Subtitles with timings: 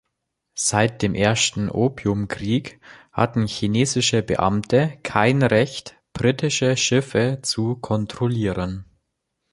[0.57, 8.85] Seit dem Ersten Opiumkrieg hatten chinesische Beamte kein Recht, britische Schiffe zu kontrollieren.